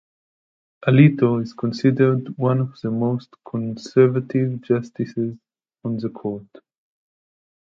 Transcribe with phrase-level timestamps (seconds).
[0.83, 5.37] Alito is considered "one of the most conservative justices
[5.83, 6.47] on the Court".